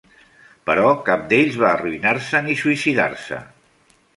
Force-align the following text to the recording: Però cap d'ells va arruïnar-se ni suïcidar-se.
Però 0.69 0.93
cap 1.09 1.27
d'ells 1.33 1.59
va 1.65 1.69
arruïnar-se 1.73 2.43
ni 2.49 2.57
suïcidar-se. 2.63 3.45